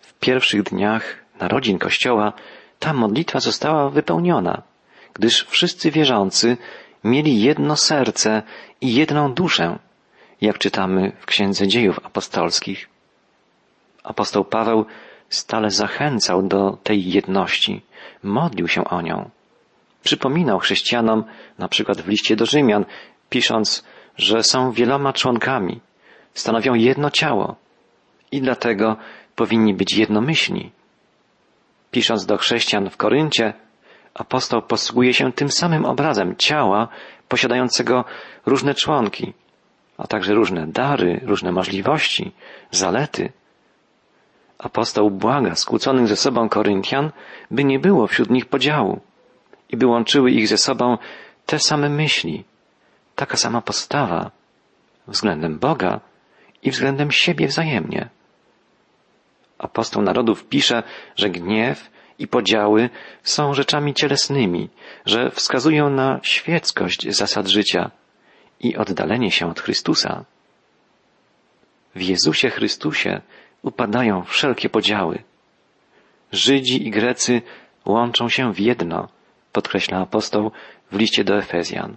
W 0.00 0.12
pierwszych 0.14 0.62
dniach 0.62 1.24
narodzin 1.40 1.78
Kościoła 1.78 2.32
ta 2.78 2.92
modlitwa 2.92 3.40
została 3.40 3.90
wypełniona, 3.90 4.62
gdyż 5.14 5.46
wszyscy 5.48 5.90
wierzący 5.90 6.56
mieli 7.04 7.42
jedno 7.42 7.76
serce 7.76 8.42
i 8.80 8.94
jedną 8.94 9.34
duszę, 9.34 9.78
jak 10.40 10.58
czytamy 10.58 11.12
w 11.20 11.26
Księdze 11.26 11.68
Dziejów 11.68 12.00
Apostolskich. 12.06 12.88
Apostoł 14.02 14.44
Paweł 14.44 14.84
stale 15.28 15.70
zachęcał 15.70 16.42
do 16.42 16.78
tej 16.82 17.12
jedności, 17.12 17.82
modlił 18.22 18.68
się 18.68 18.84
o 18.84 19.02
nią. 19.02 19.30
Przypominał 20.02 20.58
chrześcijanom, 20.58 21.24
na 21.58 21.68
przykład 21.68 22.00
w 22.00 22.08
liście 22.08 22.36
do 22.36 22.46
Rzymian, 22.46 22.84
pisząc, 23.30 23.84
że 24.16 24.42
są 24.42 24.72
wieloma 24.72 25.12
członkami, 25.12 25.80
stanowią 26.34 26.74
jedno 26.74 27.10
ciało 27.10 27.56
i 28.32 28.40
dlatego 28.40 28.96
powinni 29.36 29.74
być 29.74 29.94
jednomyślni. 29.94 30.70
Pisząc 31.90 32.26
do 32.26 32.36
chrześcijan 32.36 32.90
w 32.90 32.96
Koryncie, 32.96 33.54
apostoł 34.14 34.62
posługuje 34.62 35.14
się 35.14 35.32
tym 35.32 35.48
samym 35.48 35.84
obrazem 35.84 36.36
ciała 36.36 36.88
posiadającego 37.28 38.04
różne 38.46 38.74
członki, 38.74 39.32
a 39.98 40.06
także 40.06 40.34
różne 40.34 40.66
dary, 40.66 41.20
różne 41.22 41.52
możliwości, 41.52 42.32
zalety. 42.70 43.32
Apostoł 44.58 45.10
błaga 45.10 45.54
skłóconych 45.54 46.08
ze 46.08 46.16
sobą 46.16 46.48
Koryntian, 46.48 47.10
by 47.50 47.64
nie 47.64 47.78
było 47.78 48.06
wśród 48.06 48.30
nich 48.30 48.46
podziału 48.46 49.00
i 49.70 49.76
by 49.76 49.86
łączyły 49.86 50.30
ich 50.30 50.48
ze 50.48 50.58
sobą 50.58 50.98
te 51.46 51.58
same 51.58 51.88
myśli, 51.88 52.44
taka 53.14 53.36
sama 53.36 53.62
postawa 53.62 54.30
względem 55.06 55.58
Boga 55.58 56.00
i 56.62 56.70
względem 56.70 57.10
siebie 57.10 57.46
wzajemnie. 57.46 58.08
Apostoł 59.58 60.02
narodów 60.02 60.44
pisze, 60.44 60.82
że 61.16 61.30
gniew 61.30 61.90
i 62.18 62.28
podziały 62.28 62.90
są 63.22 63.54
rzeczami 63.54 63.94
cielesnymi, 63.94 64.68
że 65.06 65.30
wskazują 65.30 65.90
na 65.90 66.20
świeckość 66.22 67.08
zasad 67.08 67.46
życia 67.46 67.90
i 68.60 68.76
oddalenie 68.76 69.30
się 69.30 69.50
od 69.50 69.60
Chrystusa. 69.60 70.24
W 71.94 72.02
Jezusie 72.02 72.50
Chrystusie 72.50 73.20
upadają 73.62 74.24
wszelkie 74.24 74.68
podziały. 74.68 75.22
Żydzi 76.32 76.86
i 76.86 76.90
Grecy 76.90 77.42
łączą 77.84 78.28
się 78.28 78.52
w 78.52 78.60
jedno, 78.60 79.08
podkreśla 79.52 79.98
apostoł 79.98 80.50
w 80.92 80.96
liście 80.96 81.24
do 81.24 81.36
Efezjan. 81.38 81.96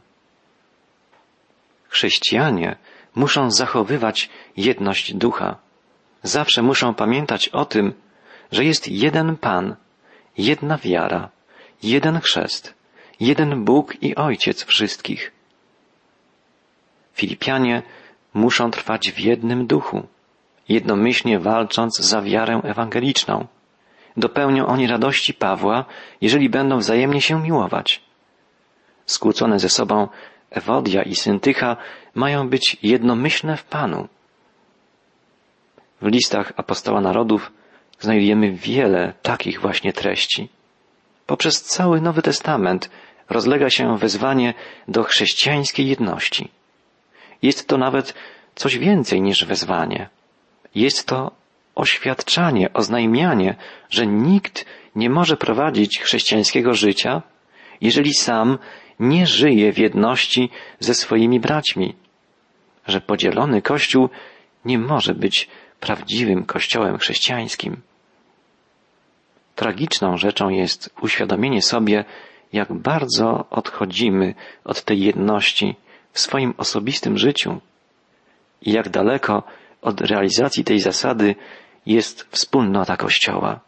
Chrześcijanie 1.89 2.75
muszą 3.15 3.51
zachowywać 3.51 4.29
jedność 4.57 5.13
ducha. 5.13 5.55
Zawsze 6.23 6.61
muszą 6.61 6.93
pamiętać 6.93 7.49
o 7.49 7.65
tym, 7.65 7.93
że 8.51 8.65
jest 8.65 8.87
jeden 8.87 9.37
Pan, 9.37 9.75
jedna 10.37 10.77
wiara, 10.77 11.29
jeden 11.83 12.19
chrzest, 12.19 12.73
jeden 13.19 13.65
Bóg 13.65 14.03
i 14.03 14.15
Ojciec 14.15 14.65
wszystkich. 14.65 15.31
Filipianie 17.13 17.83
muszą 18.33 18.71
trwać 18.71 19.11
w 19.11 19.19
jednym 19.19 19.67
duchu, 19.67 20.07
jednomyślnie 20.69 21.39
walcząc 21.39 21.97
za 21.97 22.21
wiarę 22.21 22.61
ewangeliczną. 22.63 23.47
Dopełnią 24.17 24.67
oni 24.67 24.87
radości 24.87 25.33
Pawła, 25.33 25.85
jeżeli 26.21 26.49
będą 26.49 26.77
wzajemnie 26.77 27.21
się 27.21 27.41
miłować. 27.41 28.01
Skłócone 29.05 29.59
ze 29.59 29.69
sobą 29.69 30.07
Ewodia 30.49 31.03
i 31.03 31.15
Syntycha 31.15 31.77
mają 32.15 32.49
być 32.49 32.77
jednomyślne 32.83 33.57
w 33.57 33.63
Panu. 33.63 34.07
W 36.01 36.07
listach 36.07 36.53
apostoła 36.57 37.01
narodów 37.01 37.51
znajdujemy 37.99 38.51
wiele 38.51 39.13
takich 39.21 39.61
właśnie 39.61 39.93
treści. 39.93 40.49
Poprzez 41.25 41.61
cały 41.61 42.01
Nowy 42.01 42.21
Testament 42.21 42.89
rozlega 43.29 43.69
się 43.69 43.97
wezwanie 43.97 44.53
do 44.87 45.03
chrześcijańskiej 45.03 45.87
jedności. 45.87 46.49
Jest 47.41 47.67
to 47.67 47.77
nawet 47.77 48.13
coś 48.55 48.77
więcej 48.77 49.21
niż 49.21 49.45
wezwanie. 49.45 50.09
Jest 50.75 51.07
to 51.07 51.31
oświadczanie, 51.75 52.73
oznajmianie, 52.73 53.55
że 53.89 54.07
nikt 54.07 54.65
nie 54.95 55.09
może 55.09 55.37
prowadzić 55.37 55.99
chrześcijańskiego 55.99 56.73
życia, 56.73 57.21
jeżeli 57.81 58.13
sam 58.13 58.57
nie 58.99 59.27
żyje 59.27 59.73
w 59.73 59.77
jedności 59.77 60.49
ze 60.79 60.93
swoimi 60.93 61.39
braćmi, 61.39 61.95
że 62.87 63.01
podzielony 63.01 63.61
Kościół 63.61 64.09
nie 64.65 64.79
może 64.79 65.13
być 65.15 65.47
prawdziwym 65.79 66.45
Kościołem 66.45 66.97
chrześcijańskim. 66.97 67.81
Tragiczną 69.55 70.17
rzeczą 70.17 70.49
jest 70.49 70.89
uświadomienie 71.01 71.61
sobie, 71.61 72.05
jak 72.53 72.73
bardzo 72.73 73.45
odchodzimy 73.49 74.35
od 74.63 74.81
tej 74.81 74.99
jedności 74.99 75.75
w 76.11 76.19
swoim 76.19 76.53
osobistym 76.57 77.17
życiu 77.17 77.61
i 78.61 78.71
jak 78.71 78.89
daleko 78.89 79.43
od 79.81 80.01
realizacji 80.01 80.63
tej 80.63 80.79
zasady 80.79 81.35
jest 81.85 82.27
wspólnota 82.31 82.97
Kościoła. 82.97 83.59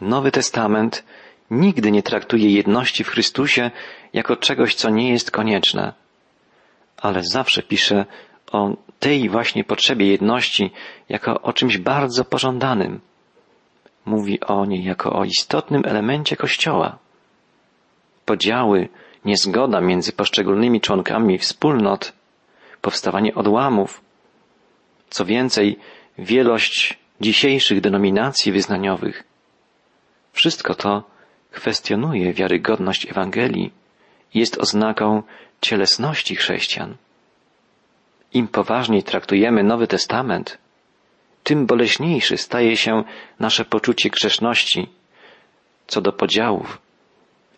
Nowy 0.00 0.30
Testament 0.30 1.04
nigdy 1.52 1.90
nie 1.90 2.02
traktuje 2.02 2.50
jedności 2.50 3.04
w 3.04 3.08
Chrystusie 3.08 3.70
jako 4.12 4.36
czegoś, 4.36 4.74
co 4.74 4.90
nie 4.90 5.10
jest 5.10 5.30
konieczne, 5.30 5.92
ale 6.96 7.22
zawsze 7.24 7.62
pisze 7.62 8.06
o 8.52 8.76
tej 9.00 9.28
właśnie 9.28 9.64
potrzebie 9.64 10.06
jedności 10.06 10.70
jako 11.08 11.42
o 11.42 11.52
czymś 11.52 11.78
bardzo 11.78 12.24
pożądanym. 12.24 13.00
Mówi 14.04 14.40
o 14.40 14.64
niej 14.64 14.84
jako 14.84 15.12
o 15.12 15.24
istotnym 15.24 15.82
elemencie 15.86 16.36
Kościoła. 16.36 16.98
Podziały, 18.24 18.88
niezgoda 19.24 19.80
między 19.80 20.12
poszczególnymi 20.12 20.80
członkami 20.80 21.38
wspólnot, 21.38 22.12
powstawanie 22.80 23.34
odłamów, 23.34 24.00
co 25.10 25.24
więcej, 25.24 25.78
wielość 26.18 26.98
dzisiejszych 27.20 27.80
denominacji 27.80 28.52
wyznaniowych. 28.52 29.24
Wszystko 30.32 30.74
to 30.74 31.11
kwestionuje 31.52 32.32
wiarygodność 32.32 33.10
Ewangelii 33.10 33.72
i 34.34 34.38
jest 34.38 34.58
oznaką 34.58 35.22
cielesności 35.60 36.36
chrześcijan. 36.36 36.96
Im 38.32 38.48
poważniej 38.48 39.02
traktujemy 39.02 39.62
Nowy 39.62 39.86
Testament, 39.86 40.58
tym 41.44 41.66
boleśniejszy 41.66 42.36
staje 42.36 42.76
się 42.76 43.04
nasze 43.40 43.64
poczucie 43.64 44.10
grzeszności 44.10 44.88
co 45.86 46.00
do 46.00 46.12
podziałów 46.12 46.78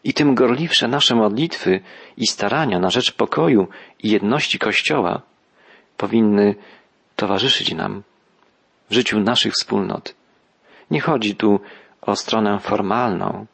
i 0.04 0.14
tym 0.14 0.34
gorliwsze 0.34 0.88
nasze 0.88 1.14
modlitwy 1.14 1.80
i 2.16 2.26
starania 2.26 2.78
na 2.78 2.90
rzecz 2.90 3.12
pokoju 3.12 3.68
i 4.02 4.10
jedności 4.10 4.58
Kościoła 4.58 5.22
powinny 5.96 6.54
towarzyszyć 7.16 7.74
nam 7.74 8.02
w 8.90 8.94
życiu 8.94 9.20
naszych 9.20 9.52
wspólnot. 9.52 10.14
Nie 10.90 11.00
chodzi 11.00 11.36
tu 11.36 11.60
o 12.02 12.16
stronę 12.16 12.58
formalną. 12.58 13.46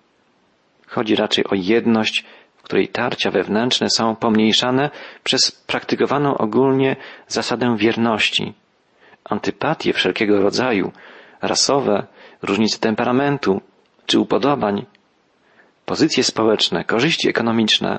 Chodzi 0.91 1.17
raczej 1.17 1.45
o 1.45 1.55
jedność, 1.55 2.25
w 2.57 2.63
której 2.63 2.89
tarcia 2.89 3.31
wewnętrzne 3.31 3.91
są 3.91 4.17
pomniejszane 4.17 4.91
przez 5.25 5.51
praktykowaną 5.51 6.39
ogólnie 6.39 6.97
zasadę 7.29 7.77
wierności, 7.77 8.55
antypatie 9.25 9.93
wszelkiego 9.93 10.43
rodzaju, 10.43 10.93
rasowe, 11.43 12.07
różnice 12.43 12.79
temperamentu 12.79 13.61
czy 14.07 14.19
upodobań, 14.19 14.87
pozycje 15.87 16.25
społeczne, 16.25 16.85
korzyści 16.85 17.29
ekonomiczne, 17.29 17.99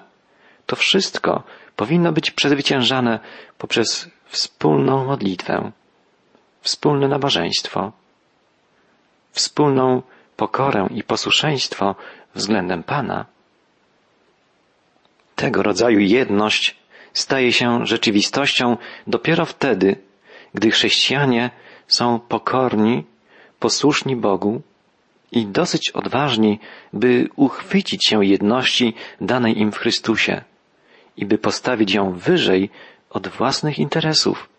to 0.66 0.76
wszystko 0.76 1.44
powinno 1.76 2.12
być 2.12 2.32
przezwyciężane 2.32 3.20
poprzez 3.58 4.10
wspólną 4.26 5.06
modlitwę, 5.06 5.72
wspólne 6.62 7.08
nabożeństwo, 7.08 7.92
wspólną 9.32 10.02
pokorę 10.38 10.88
i 10.92 11.04
posłuszeństwo 11.04 11.96
względem 12.36 12.84
Pana. 12.84 13.26
Tego 15.36 15.64
rodzaju 15.64 16.00
jedność 16.00 16.76
staje 17.14 17.54
się 17.54 17.86
rzeczywistością 17.86 18.78
dopiero 19.08 19.46
wtedy, 19.46 19.96
gdy 20.54 20.72
chrześcijanie 20.72 21.50
są 21.88 22.20
pokorni, 22.20 23.04
posłuszni 23.60 24.16
Bogu 24.16 24.62
i 25.32 25.46
dosyć 25.46 25.90
odważni, 25.90 26.60
by 26.94 27.28
uchwycić 27.36 28.08
się 28.08 28.26
jedności 28.26 28.94
danej 29.22 29.60
im 29.60 29.72
w 29.72 29.78
Chrystusie 29.78 30.42
i 31.18 31.26
by 31.26 31.38
postawić 31.38 31.94
ją 31.94 32.14
wyżej 32.14 32.70
od 33.10 33.28
własnych 33.28 33.80
interesów, 33.80 34.50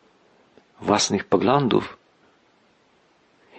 własnych 0.80 1.24
poglądów. 1.24 1.96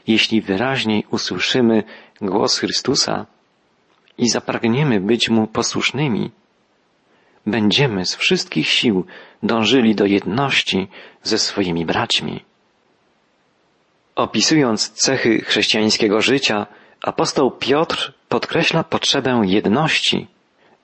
Jeśli 0.07 0.41
wyraźniej 0.41 1.05
usłyszymy 1.09 1.83
głos 2.21 2.57
Chrystusa 2.57 3.25
i 4.17 4.29
zapragniemy 4.29 4.99
być 4.99 5.29
Mu 5.29 5.47
posłusznymi, 5.47 6.31
będziemy 7.45 8.05
z 8.05 8.15
wszystkich 8.15 8.69
sił 8.69 9.05
dążyli 9.43 9.95
do 9.95 10.05
jedności 10.05 10.87
ze 11.23 11.39
swoimi 11.39 11.85
braćmi. 11.85 12.43
Opisując 14.15 14.89
cechy 14.89 15.41
chrześcijańskiego 15.41 16.21
życia, 16.21 16.67
apostoł 17.01 17.51
Piotr 17.51 18.13
podkreśla 18.29 18.83
potrzebę 18.83 19.41
jedności, 19.45 20.27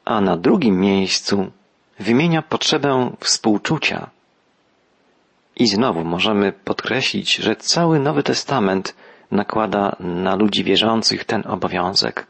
a 0.06 0.22
na 0.22 0.38
drugim 0.38 0.80
miejscu 0.80 1.52
wymienia 2.00 2.42
potrzebę 2.42 3.16
współczucia. 3.20 4.10
I 5.56 5.68
znowu 5.68 6.04
możemy 6.04 6.52
podkreślić, 6.52 7.36
że 7.36 7.56
cały 7.56 8.00
Nowy 8.00 8.24
Testament 8.24 8.96
nakłada 9.32 9.96
na 10.00 10.36
ludzi 10.36 10.64
wierzących 10.64 11.26
ten 11.26 11.44
obowiązek. 11.48 12.29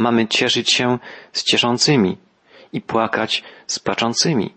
Mamy 0.00 0.26
cieszyć 0.26 0.72
się 0.72 0.98
z 1.32 1.44
cieszącymi 1.44 2.16
i 2.72 2.80
płakać 2.80 3.42
z 3.66 3.78
płaczącymi. 3.78 4.54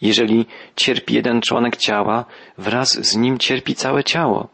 Jeżeli 0.00 0.46
cierpi 0.76 1.14
jeden 1.14 1.40
członek 1.40 1.76
ciała, 1.76 2.24
wraz 2.58 2.88
z 2.88 3.16
nim 3.16 3.38
cierpi 3.38 3.74
całe 3.74 4.04
ciało. 4.04 4.48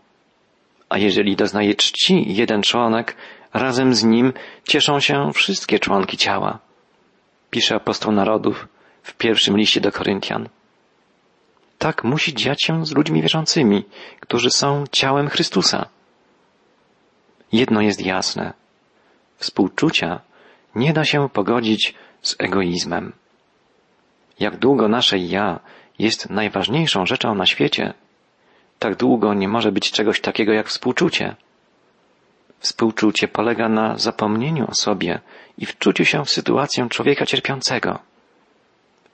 A 0.89 0.99
jeżeli 0.99 1.37
doznaje 1.37 1.75
czci 1.75 2.35
jeden 2.35 2.63
członek, 2.63 3.17
razem 3.55 3.95
z 3.95 4.05
nim 4.05 4.33
cieszą 4.69 5.01
się 5.01 5.31
wszystkie 5.33 5.79
członki 5.79 6.17
ciała 6.17 6.59
pisze 7.53 7.75
apostoł 7.75 8.13
narodów 8.13 8.69
w 9.03 9.15
pierwszym 9.15 9.57
liście 9.57 9.81
do 9.81 9.93
Koryntian. 9.93 10.49
Tak 11.79 12.05
musi 12.05 12.35
dziać 12.35 12.63
się 12.63 12.87
z 12.87 12.93
ludźmi 12.93 13.23
wierzącymi, 13.23 13.85
którzy 14.21 14.51
są 14.51 14.85
ciałem 14.93 15.29
Chrystusa. 15.29 15.89
Jedno 17.53 17.81
jest 17.81 18.07
jasne. 18.07 18.53
Współczucia 19.43 20.21
nie 20.75 20.93
da 20.93 21.05
się 21.05 21.29
pogodzić 21.29 21.95
z 22.23 22.37
egoizmem. 22.39 23.13
Jak 24.41 24.57
długo 24.57 24.89
nasze 24.89 25.19
ja 25.19 25.61
jest 25.99 26.31
najważniejszą 26.31 27.07
rzeczą 27.07 27.35
na 27.35 27.47
świecie, 27.47 27.95
tak 28.79 28.97
długo 28.97 29.35
nie 29.35 29.49
może 29.49 29.73
być 29.73 29.93
czegoś 29.93 30.21
takiego 30.21 30.53
jak 30.53 30.69
współczucie. 30.69 31.37
Współczucie 32.59 33.29
polega 33.29 33.69
na 33.69 33.99
zapomnieniu 33.99 34.67
o 34.71 34.75
sobie 34.75 35.21
i 35.59 35.67
wczuciu 35.67 36.05
się 36.05 36.25
w 36.25 36.31
sytuację 36.31 36.89
człowieka 36.89 37.27
cierpiącego. 37.27 37.99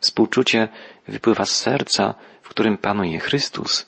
Współczucie 0.00 0.68
wypływa 1.08 1.44
z 1.44 1.50
serca, 1.50 2.14
w 2.42 2.48
którym 2.48 2.78
panuje 2.78 3.18
Chrystus. 3.18 3.86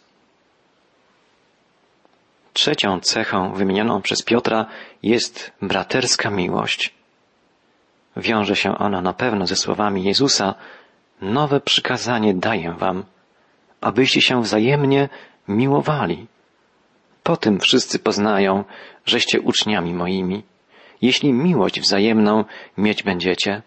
Trzecią 2.61 3.01
cechą 3.01 3.53
wymienioną 3.53 4.03
przez 4.03 4.23
Piotra 4.23 4.67
jest 5.03 5.53
braterska 5.63 6.31
miłość. 6.31 6.95
Wiąże 8.17 8.57
się 8.57 8.79
ona 8.79 9.01
na 9.01 9.13
pewno 9.13 9.47
ze 9.47 9.57
słowami 9.57 10.05
Jezusa, 10.05 10.55
nowe 11.21 11.61
przykazanie 11.61 12.35
daję 12.35 12.75
wam, 12.79 13.05
abyście 13.81 14.21
się 14.21 14.43
wzajemnie 14.43 15.09
miłowali. 15.49 16.27
Po 17.23 17.37
tym 17.37 17.61
wszyscy 17.61 17.99
poznają, 17.99 18.65
żeście 19.07 19.41
uczniami 19.41 19.95
moimi, 19.95 20.43
jeśli 21.03 21.33
miłość 21.33 21.81
wzajemną 21.81 22.45
mieć 22.77 23.03
będziecie. 23.03 23.63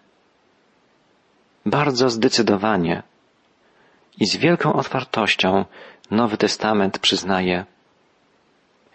Bardzo 1.66 2.10
zdecydowanie 2.10 3.04
i 4.20 4.26
z 4.26 4.38
wielką 4.38 4.74
otwartością 4.74 5.66
Nowy 6.12 6.38
Testament 6.38 7.00
przyznaje, 7.00 7.66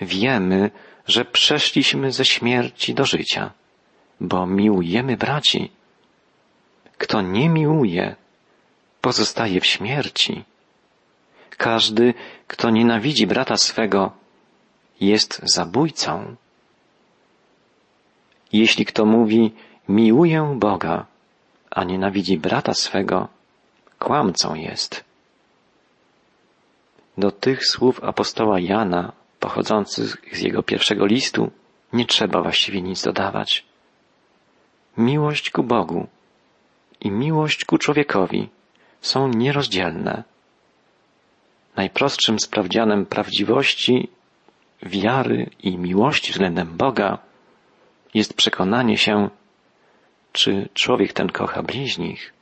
wiemy, 0.01 0.71
że 1.07 1.25
przeszliśmy 1.25 2.13
ze 2.13 2.25
śmierci 2.25 2.95
do 2.95 3.05
życia, 3.05 3.51
bo 4.21 4.47
miłujemy 4.47 5.17
braci. 5.17 5.71
Kto 6.99 7.21
nie 7.23 7.49
miłuje, 7.49 8.17
pozostaje 9.01 9.61
w 9.61 9.67
śmierci. 9.67 10.45
Każdy, 11.57 12.15
kto 12.47 12.71
nienawidzi 12.71 13.27
brata 13.27 13.57
swego, 13.57 14.13
jest 15.01 15.41
zabójcą. 15.55 16.37
Jeśli 18.53 18.85
kto 18.85 19.05
mówi, 19.05 19.55
miłuję 19.89 20.55
Boga, 20.57 21.07
a 21.71 21.85
nienawidzi 21.85 22.39
brata 22.39 22.75
swego, 22.75 23.29
kłamcą 23.99 24.55
jest. 24.55 25.05
Do 27.19 27.31
tych 27.31 27.67
słów 27.67 28.05
apostoła 28.05 28.61
Jana, 28.61 29.13
pochodzących 29.40 30.16
z 30.33 30.40
jego 30.40 30.62
pierwszego 30.62 31.07
listu, 31.07 31.51
nie 31.92 32.07
trzeba 32.07 32.42
właściwie 32.42 32.83
nic 32.83 33.03
dodawać. 33.03 33.64
Miłość 34.96 35.51
ku 35.51 35.62
Bogu 35.62 36.07
i 37.01 37.11
miłość 37.11 37.64
ku 37.64 37.79
człowiekowi 37.79 38.48
są 39.01 39.29
nierozdzielne. 39.29 40.24
Najprostszym 41.77 42.40
sprawdzianem 42.40 43.07
prawdziwości, 43.07 44.09
wiary 44.83 45.51
i 45.62 45.79
miłości 45.79 46.33
względem 46.33 46.77
Boga 46.77 47.18
jest 48.14 48.35
przekonanie 48.35 48.98
się, 48.98 49.31
czy 50.33 50.68
człowiek 50.74 51.12
ten 51.12 51.29
kocha 51.29 51.62
bliźnich. 51.62 52.33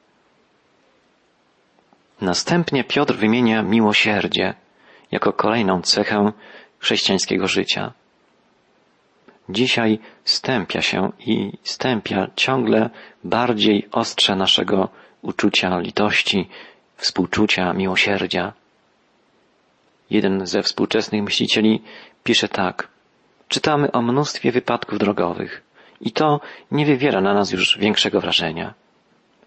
Następnie 2.20 2.84
Piotr 2.84 3.14
wymienia 3.14 3.62
miłosierdzie 3.62 4.54
jako 5.10 5.32
kolejną 5.32 5.82
cechę 5.82 6.32
chrześcijańskiego 6.86 7.48
życia. 7.48 7.92
Dzisiaj 9.48 9.98
stępia 10.24 10.82
się 10.82 11.12
i 11.18 11.52
stępia 11.62 12.30
ciągle 12.36 12.90
bardziej 13.24 13.88
ostrze 13.92 14.36
naszego 14.36 14.88
uczucia 15.22 15.78
litości, 15.78 16.48
współczucia, 16.96 17.72
miłosierdzia. 17.72 18.52
Jeden 20.10 20.46
ze 20.46 20.62
współczesnych 20.62 21.22
myślicieli 21.22 21.82
pisze 22.24 22.48
tak. 22.48 22.88
Czytamy 23.48 23.92
o 23.92 24.02
mnóstwie 24.02 24.52
wypadków 24.52 24.98
drogowych 24.98 25.62
i 26.00 26.10
to 26.12 26.40
nie 26.70 26.86
wywiera 26.86 27.20
na 27.20 27.34
nas 27.34 27.52
już 27.52 27.78
większego 27.78 28.20
wrażenia. 28.20 28.74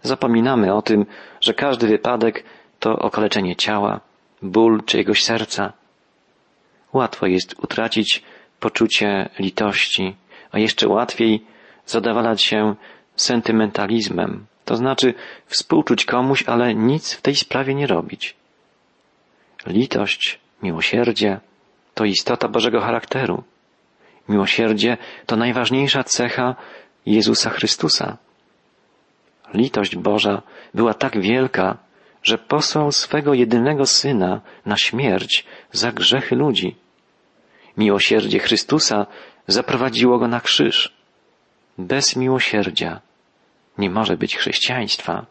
Zapominamy 0.02 0.74
o 0.74 0.82
tym, 0.82 1.06
że 1.40 1.54
każdy 1.54 1.86
wypadek 1.86 2.44
to 2.80 2.98
okaleczenie 2.98 3.56
ciała, 3.56 4.00
ból 4.42 4.82
czyjegoś 4.84 5.24
serca. 5.24 5.79
Łatwo 6.92 7.26
jest 7.26 7.54
utracić 7.58 8.22
poczucie 8.60 9.28
litości, 9.38 10.16
a 10.52 10.58
jeszcze 10.58 10.88
łatwiej 10.88 11.44
zadawalać 11.86 12.42
się 12.42 12.74
sentymentalizmem, 13.16 14.46
to 14.64 14.76
znaczy 14.76 15.14
współczuć 15.46 16.04
komuś, 16.04 16.44
ale 16.46 16.74
nic 16.74 17.12
w 17.12 17.22
tej 17.22 17.34
sprawie 17.34 17.74
nie 17.74 17.86
robić. 17.86 18.36
Litość, 19.66 20.38
miłosierdzie 20.62 21.40
to 21.94 22.04
istota 22.04 22.48
Bożego 22.48 22.80
charakteru. 22.80 23.42
Miłosierdzie 24.28 24.96
to 25.26 25.36
najważniejsza 25.36 26.04
cecha 26.04 26.56
Jezusa 27.06 27.50
Chrystusa. 27.50 28.16
Litość 29.54 29.96
Boża 29.96 30.42
była 30.74 30.94
tak 30.94 31.20
wielka, 31.20 31.76
że 32.22 32.38
posłał 32.38 32.92
swego 32.92 33.34
jedynego 33.34 33.86
Syna 33.86 34.40
na 34.66 34.76
śmierć 34.76 35.46
za 35.72 35.92
grzechy 35.92 36.36
ludzi. 36.36 36.76
Miłosierdzie 37.76 38.38
Chrystusa 38.38 39.06
zaprowadziło 39.46 40.18
go 40.18 40.28
na 40.28 40.40
krzyż. 40.40 40.92
Bez 41.78 42.16
miłosierdzia 42.16 43.00
nie 43.78 43.90
może 43.90 44.16
być 44.16 44.36
chrześcijaństwa. 44.36 45.26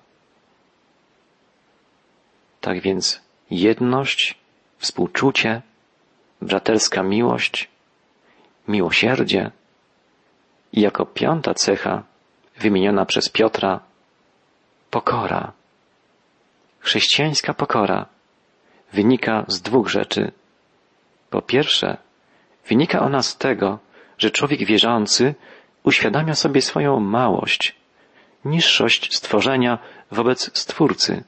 Tak 2.61 2.81
więc 2.81 3.21
jedność, 3.51 4.35
współczucie, 4.77 5.61
braterska 6.41 7.03
miłość, 7.03 7.69
miłosierdzie 8.67 9.51
i 10.73 10.81
jako 10.81 11.05
piąta 11.05 11.53
cecha 11.53 12.03
wymieniona 12.59 13.05
przez 13.05 13.29
Piotra 13.29 13.79
pokora. 14.89 15.58
Chrześcijańska 16.79 17.53
pokora 17.53 18.05
wynika 18.93 19.45
z 19.47 19.61
dwóch 19.61 19.89
rzeczy. 19.89 20.31
Po 21.29 21.41
pierwsze, 21.41 21.97
wynika 22.67 22.99
ona 23.01 23.21
z 23.21 23.37
tego, 23.37 23.79
że 24.17 24.31
człowiek 24.31 24.65
wierzący 24.65 25.35
uświadamia 25.83 26.35
sobie 26.35 26.61
swoją 26.61 26.99
małość, 26.99 27.75
niższość 28.45 29.15
stworzenia 29.15 29.79
wobec 30.11 30.57
Stwórcy. 30.57 31.23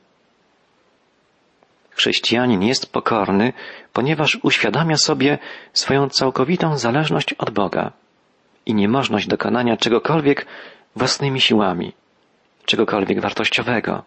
Chrześcijanin 1.90 2.62
jest 2.64 2.92
pokorny, 2.92 3.54
ponieważ 3.94 4.38
uświadamia 4.42 4.98
sobie 4.98 5.38
swoją 5.74 6.10
całkowitą 6.10 6.78
zależność 6.78 7.34
od 7.34 7.50
Boga 7.50 7.92
i 8.66 8.74
niemożność 8.74 9.28
dokonania 9.28 9.78
czegokolwiek 9.78 10.46
własnymi 10.96 11.42
siłami, 11.42 11.94
czegokolwiek 12.66 13.22
wartościowego. 13.22 14.04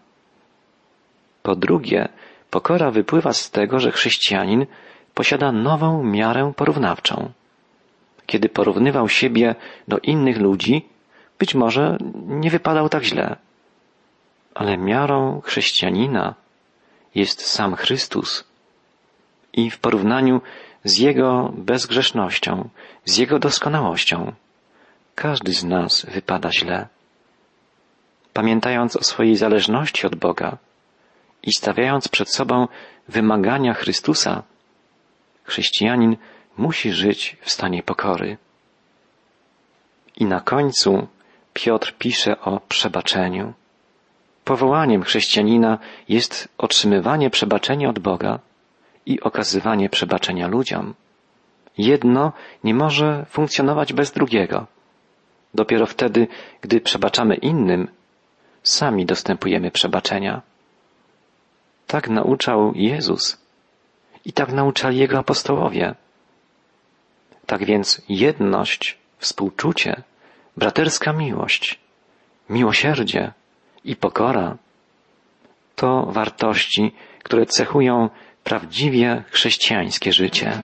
Po 1.45 1.57
drugie, 1.57 2.09
pokora 2.51 2.91
wypływa 2.91 3.33
z 3.33 3.51
tego, 3.51 3.81
że 3.81 3.93
chrześcijanin 3.93 4.67
posiada 5.15 5.53
nową 5.53 6.03
miarę 6.03 6.53
porównawczą. 6.57 7.31
Kiedy 8.27 8.49
porównywał 8.49 9.09
siebie 9.09 9.55
do 9.89 9.99
innych 9.99 10.39
ludzi, 10.39 10.89
być 11.39 11.55
może 11.55 11.99
nie 12.15 12.51
wypadał 12.51 12.89
tak 12.89 13.05
źle. 13.05 13.37
Ale 14.55 14.79
miarą 14.79 15.41
chrześcijanina 15.45 16.35
jest 17.15 17.47
sam 17.47 17.77
Chrystus. 17.77 18.45
I 19.53 19.71
w 19.71 19.79
porównaniu 19.79 20.41
z 20.85 20.99
Jego 20.99 21.53
bezgrzesznością, 21.57 22.69
z 23.05 23.17
Jego 23.17 23.39
doskonałością, 23.39 24.33
każdy 25.15 25.53
z 25.53 25.65
nas 25.65 26.07
wypada 26.15 26.53
źle. 26.53 26.89
Pamiętając 28.33 28.97
o 28.97 29.03
swojej 29.05 29.37
zależności 29.37 30.07
od 30.07 30.15
Boga 30.15 30.59
i 31.47 31.53
stawiając 31.53 32.09
przed 32.09 32.31
sobą 32.31 32.69
wymagania 33.09 33.75
Chrystusa, 33.75 34.43
chrześcijanin 35.45 36.17
musi 36.57 36.93
żyć 36.93 37.37
w 37.41 37.51
stanie 37.51 37.83
pokory. 37.83 38.37
I 40.17 40.25
na 40.25 40.41
końcu 40.41 41.09
Piotr 41.53 41.95
pisze 41.99 42.41
o 42.41 42.61
przebaczeniu. 42.69 43.53
Powołaniem 44.45 45.03
chrześcijanina 45.03 45.79
jest 46.09 46.49
otrzymywanie 46.59 47.31
przebaczenia 47.31 47.89
od 47.89 47.99
Boga 47.99 48.39
i 49.07 49.21
okazywanie 49.21 49.89
przebaczenia 49.89 50.47
ludziom. 50.49 50.95
Jedno 51.79 52.33
nie 52.65 52.75
może 52.75 53.27
funkcjonować 53.29 53.93
bez 53.93 54.13
drugiego. 54.13 54.67
Dopiero 55.55 55.87
wtedy, 55.87 56.27
gdy 56.61 56.81
przebaczamy 56.81 57.35
innym, 57.35 57.89
sami 58.63 59.07
dostępujemy 59.07 59.71
przebaczenia. 59.71 60.43
Tak 61.95 62.09
nauczał 62.09 62.73
Jezus 62.75 63.39
I 64.25 64.33
tak 64.33 64.53
nauczali 64.53 64.99
jego 64.99 65.19
apostołowie. 65.19 65.95
Tak 67.47 67.65
więc 67.65 68.03
jedność, 68.09 68.99
współczucie, 69.19 70.03
braterska 70.57 71.13
miłość, 71.13 71.81
miłosierdzie 72.51 73.33
i 73.85 73.97
pokora 73.97 74.57
to 75.77 76.07
wartości, 76.07 76.93
które 77.23 77.47
cechują 77.47 78.09
prawdziwie 78.45 79.25
chrześcijańskie 79.31 80.13
życie. 80.13 80.61